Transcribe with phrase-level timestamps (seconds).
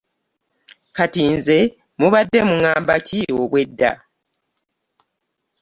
[0.95, 1.57] Kati nze
[1.99, 3.91] mubadde muŋŋamba ki obwedda?